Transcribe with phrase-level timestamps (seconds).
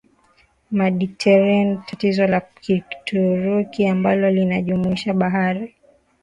[0.79, 5.75] Mediterranean Tatizo la Kituruki ambalo linajumuisha Bahari